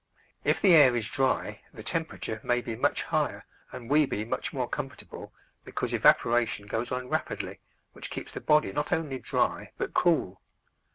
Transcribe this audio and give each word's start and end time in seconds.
If 0.43 0.59
the 0.59 0.73
air 0.73 0.95
is 0.95 1.09
dry 1.09 1.61
the 1.71 1.83
temperature 1.83 2.41
may 2.43 2.61
be 2.61 2.75
much 2.75 3.03
higher 3.03 3.45
and 3.71 3.87
we 3.87 4.07
be 4.07 4.25
much 4.25 4.51
more 4.51 4.67
comfortable, 4.67 5.31
because 5.63 5.93
evaporation 5.93 6.65
goes 6.65 6.91
on 6.91 7.07
rapidly, 7.07 7.59
which 7.93 8.09
keeps 8.09 8.31
the 8.31 8.41
body 8.41 8.71
not 8.73 8.91
only 8.91 9.19
dry, 9.19 9.73
but 9.77 9.93
cool. 9.93 10.41